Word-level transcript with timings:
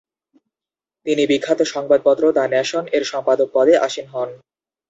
তিনি 1.05 1.23
বিখ্যাত 1.27 1.59
সংবাদপত্র 1.73 2.23
দ্য 2.31 2.45
নেশন-এর 2.53 3.03
সম্পাদক 3.11 3.47
পদে 3.55 3.73
আসীন 3.85 4.05
হন। 4.13 4.29